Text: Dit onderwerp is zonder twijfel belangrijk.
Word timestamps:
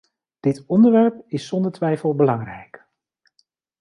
Dit 0.39 0.63
onderwerp 0.67 1.23
is 1.27 1.47
zonder 1.47 1.71
twijfel 1.71 2.15
belangrijk. 2.15 2.85